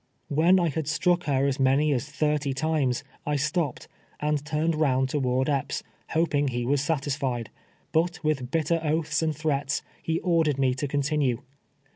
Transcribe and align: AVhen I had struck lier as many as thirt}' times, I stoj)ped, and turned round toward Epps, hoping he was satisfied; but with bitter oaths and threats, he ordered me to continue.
AVhen 0.33 0.59
I 0.59 0.69
had 0.69 0.87
struck 0.87 1.27
lier 1.27 1.45
as 1.45 1.59
many 1.59 1.93
as 1.93 2.09
thirt}' 2.09 2.47
times, 2.55 3.03
I 3.23 3.35
stoj)ped, 3.35 3.85
and 4.19 4.43
turned 4.43 4.73
round 4.73 5.09
toward 5.09 5.47
Epps, 5.47 5.83
hoping 6.09 6.47
he 6.47 6.65
was 6.65 6.81
satisfied; 6.83 7.51
but 7.91 8.23
with 8.23 8.49
bitter 8.49 8.81
oaths 8.83 9.21
and 9.21 9.35
threats, 9.37 9.83
he 10.01 10.19
ordered 10.21 10.57
me 10.57 10.73
to 10.73 10.87
continue. 10.87 11.43